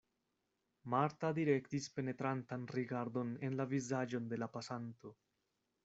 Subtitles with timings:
[0.93, 5.15] Marta direktis penetrantan rigardon en la vizaĝon de la pasanto.